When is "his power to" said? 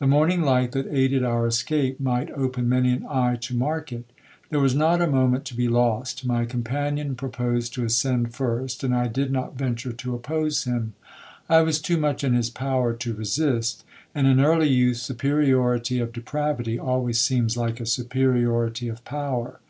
12.34-13.14